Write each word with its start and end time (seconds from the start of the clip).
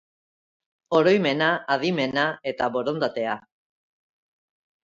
Oroimena, 0.99 1.51
adimena 1.75 2.25
eta 2.53 2.71
borondatea. 2.79 3.37